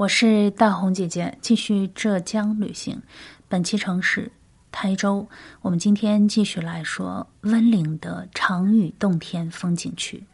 [0.00, 3.02] 我是大红姐姐，继续浙江旅行。
[3.48, 4.32] 本期城市
[4.72, 5.28] 台州，
[5.60, 10.24] 我们今天继续来说温岭的长屿洞天风景区。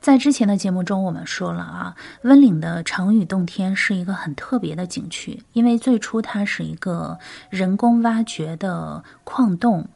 [0.00, 7.18] 在之前的节目中，我们说了啊，温岭的长屿洞天是一个很特别的景区，因为最初它是一个
[7.50, 9.88] 人工挖掘的矿洞。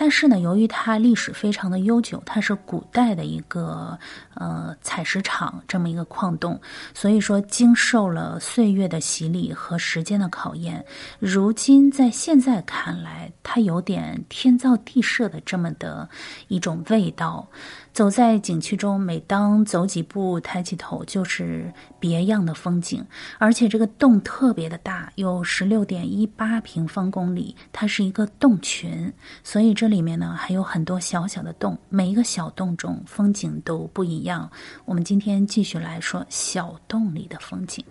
[0.00, 3.98] 但是呢，由于它历史非常的悠久，它是古代的一个
[4.32, 6.58] 呃采石场这么一个矿洞，
[6.94, 10.82] 所以说经受了岁月的洗礼和时间的考验，
[11.18, 16.08] 如今在现在看来，它有点天造地设的这么的
[16.48, 17.46] 一种味道。
[17.92, 23.04] 走在景区中，每当走几步，抬起头就是别样的风景。
[23.36, 34.50] 而且这个洞特别的大，有十六点一八平方公里，它是一个洞群，所以这里面呢还有很多小小的洞，每一个小洞中风景都不一样。
[34.84, 37.84] 我们今天继续来说小洞里的风景。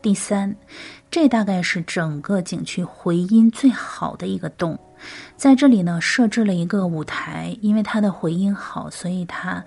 [0.00, 0.56] 第三，
[1.10, 4.78] 这大概是整个景区回音最好的一个洞。
[5.36, 9.64] 在这里呢，设置了一个舞台，因为它的回音好，所以它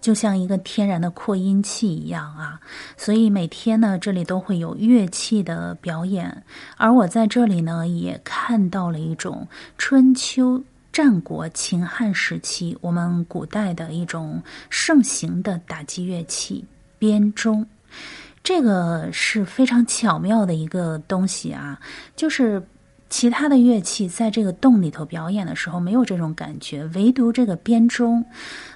[0.00, 2.60] 就像一个天然的扩音器一样啊。
[2.96, 6.44] 所以每天呢，这里都会有乐器的表演。
[6.76, 16.64] 而我在这里呢，也看到了一种春秋战国秦汉时期我们古代的一种盛行的打击乐器——
[16.98, 17.66] 编钟。
[18.42, 21.78] 这个是非常巧妙的一个东西啊，
[22.16, 22.62] 就是。
[23.10, 28.24] 其他的乐器在这个洞里头表演的时候没有这种感觉，唯独这个编钟，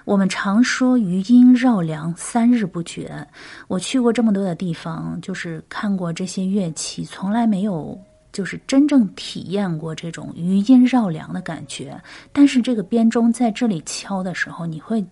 [0.05, 3.27] 我们常说余音绕梁，三日不绝。
[3.69, 7.98] 我去过这么多的地方，就是看过这些乐器，从来没有
[8.33, 12.00] 就是真正体验过这种余音绕梁的感觉。
[12.33, 15.05] 但是这个编钟在这里敲的时候，你会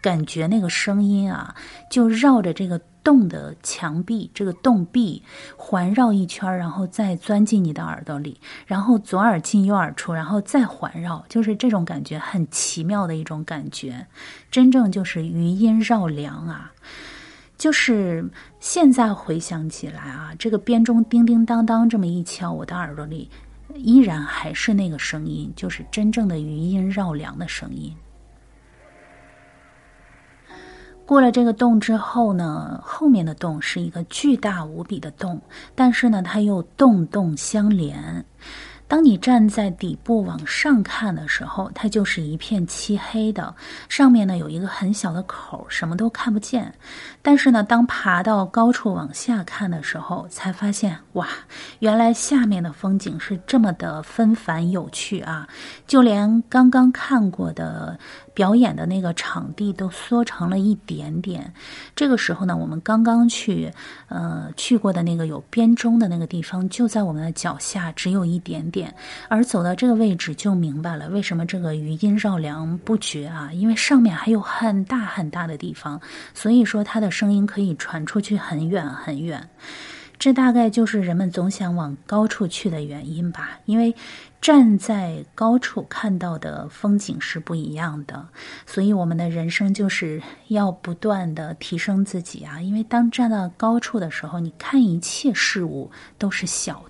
[0.00, 1.54] 感觉那个声音啊，
[1.90, 2.80] 就绕着这个。
[3.04, 5.22] 洞的墙壁，这个洞壁
[5.56, 14.06] 环绕一圈，然后再钻进你的耳朵里，然后左耳进右耳出，然后再环绕，就是这种感觉，很奇妙的一种感觉，
[14.50, 16.70] 真正就是余音绕梁啊！
[17.56, 18.28] 就是
[18.60, 23.30] 现在回想起来啊，这个编钟叮叮当当这么一敲，我的耳朵里
[23.74, 27.96] 依然还是那个声音，就是真正的余音绕梁的声音。
[31.08, 35.40] 过了这个洞之后呢，后面的洞是一个巨大无比的洞，
[35.74, 38.22] 但是呢，它又洞洞相连。
[38.88, 43.54] 当你站在底部往上看的时候，它就是一片漆黑的，
[43.88, 46.74] 上面呢有一个很小的口，什么都看不见。
[47.20, 51.28] 但是呢，当爬到高处往下看的时候，才发现哇，
[51.80, 55.46] 原来下面的风景是这么的纷繁有趣啊！
[55.86, 57.98] 就连刚刚看过的。
[58.38, 61.52] 表演的那个场地都缩成了一点点。
[61.96, 63.68] 这个时候呢，我们刚刚去，
[64.06, 68.77] 呃，去过的那个有编钟的那个地方，就在我们的脚下，只有一点点。
[69.28, 73.50] 而走到这个位置，就明白了为什么这个余音绕梁不绝啊！
[73.52, 76.00] 因为上面还有很大很大的地方，
[76.34, 79.48] 所以说它的声音可以传出去很远很远。
[80.18, 83.94] 这大概就是人们总想往高处去的原因吧，因为。
[84.40, 88.24] 站在高处看到的风景是不一样的，
[88.66, 92.60] 所以我们的人生就是要不断的提升自己啊！
[92.60, 96.84] 因为当站到高处的时候，你看一切事物都是小。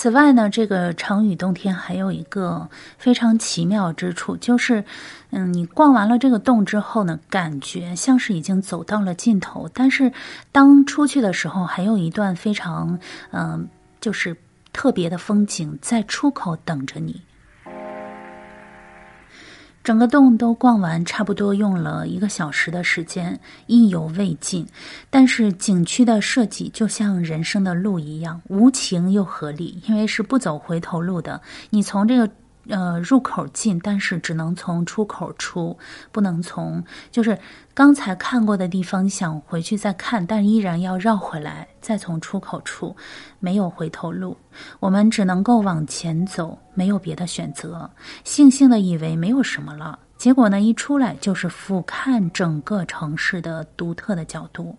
[0.00, 4.84] 此外呢，这个长屿洞天还有一个非常奇妙之处，就是，
[5.30, 10.12] 嗯，你逛完了这个洞之后呢，感觉像是已经走到了尽头，但是
[10.52, 12.96] 当出去的时候，还有一段非常，
[13.32, 13.66] 嗯，
[14.00, 14.36] 就是
[14.72, 17.20] 特别的风景在出口等着你。
[19.88, 24.66] 整个洞都逛完，差不多用了一个小时的时间，意犹未尽。
[25.08, 31.40] 但是景区的设计就像人生的路一样，无情又合理，因为是不走回头路的。
[31.70, 32.30] 你从这个。
[32.68, 35.78] 呃，入口进，但是只能从出口出，
[36.12, 37.38] 不能从就是
[37.74, 42.94] 刚才看过的地方想回去再看，但依然要绕回来，再从出口出，
[43.40, 44.36] 没有回头路，
[44.80, 47.90] 我们只能够往前走，没有别的选择，
[48.24, 49.98] 悻悻的以为没有什么了。
[50.18, 54.76] 结果呢，一出来就是俯瞰整个城市的独特的角度，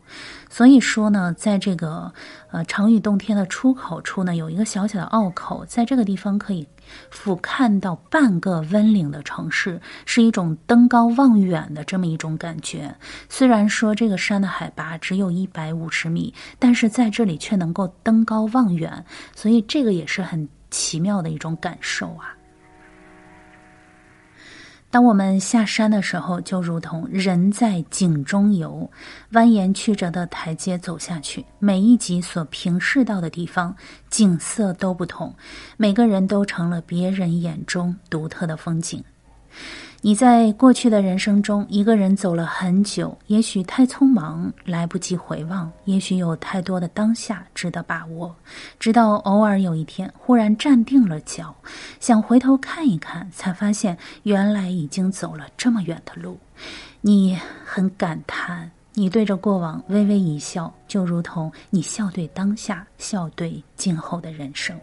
[0.49, 2.11] 所以说呢，在这个
[2.51, 6.67] 呃长屿洞天的出口处呢，有一个小小的凹口，在这个地方可以
[7.09, 12.93] 俯瞰到半个温岭的城市，是一种登高望远的这么一种感觉。
[13.29, 19.01] 虽然说这个山的海拔只有一百五十米，但是在这里却能够登高望远，
[19.33, 22.35] 所以这个也是很奇妙的一种感受啊。
[24.91, 28.89] 当我们下山的时候，就如同人在井中游，
[29.31, 33.75] 蜿蜒曲折的台阶走下去，每一级所平视到的地方
[34.09, 35.35] 景色都不同，
[35.77, 39.03] 每个人都成了别人眼中独特的风景。
[40.01, 48.33] 你在过去的人生中，一个人走了很久，也许太匆忙，来不及回望；也许有太多的当下值得把握。
[48.79, 51.53] 直到偶尔有一天，忽然站定了脚，
[51.99, 56.39] 想回头看一看，才发现原来已经走了这么远的路。
[57.01, 64.79] 你很感叹，你对着过往微微一笑，就如同你笑对当下，笑对今后的人生。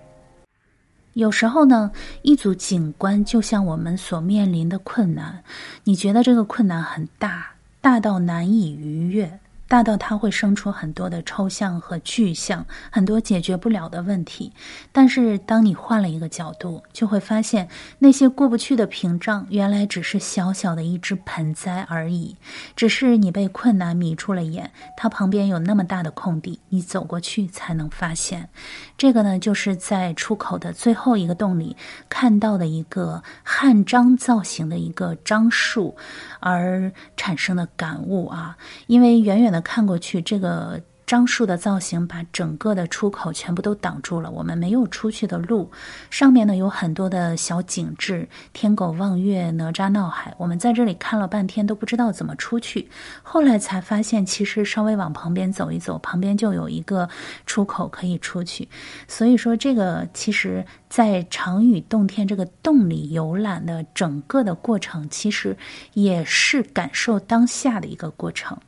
[1.17, 1.91] 有时候呢，
[2.21, 5.43] 一组景观就像我们所面临的困难，
[5.85, 9.41] 你觉得这个困难很大，大到难以逾越。
[9.69, 14.53] 大到它会生出很多的抽象和具象，很多解决不了的问题。
[14.93, 17.69] 但是当你换了一个角度，就会发现
[17.99, 22.37] 那些过不去的屏障，原来只是小小的一只盆栽而已。
[22.77, 28.49] 只是你被困难迷住了眼，它旁边有那么大的空地，你走过去才能发现。
[28.97, 31.77] 这个呢，就是在出口的最后一个洞里
[32.09, 35.97] 看到的一个汉章造型的一个樟树，
[36.39, 39.56] 而产生的感悟啊，因为远远的。
[39.61, 45.71] 看过去，这个樟树的造型把整个的出口全部都挡住了，我们没有出去的路。
[46.11, 50.35] 上面呢有很多的小景致，天狗望月，哪吒闹海。
[50.37, 52.89] 我们在这里看了半天都不知道怎么出去，
[53.23, 57.09] 后来才发现，其实稍微往旁边走一走，旁边就有一个
[57.47, 58.69] 出口可以出去。
[59.07, 65.57] 所以说，这个其实在长屿洞天这个洞里游览的整个的过程，其实
[65.95, 68.59] 也是感受当下的一个过程。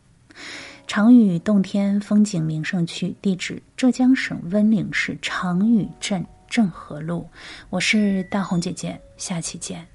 [0.88, 7.28] 长屿洞天风景名胜区，地址浙江省温岭市长屿镇镇河路。
[7.68, 9.86] 我是大红姐姐，下期见。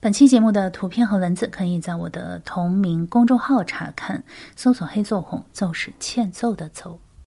[0.00, 4.24] 本期节目的图片和文字可以在我的同名公众号查看，
[4.56, 6.98] 搜索“黑奏红”，奏是欠揍的奏。